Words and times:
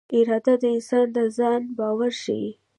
اراده 0.17 0.53
د 0.61 0.63
انسان 0.75 1.05
د 1.15 1.17
ځان 1.37 1.61
باور 1.77 2.11
ښيي. 2.21 2.49